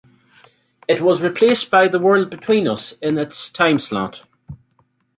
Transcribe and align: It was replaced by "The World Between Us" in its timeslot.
It 0.87 1.01
was 1.01 1.21
replaced 1.21 1.69
by 1.69 1.87
"The 1.87 1.99
World 1.99 2.31
Between 2.31 2.67
Us" 2.67 2.93
in 3.03 3.19
its 3.19 3.51
timeslot. 3.51 4.23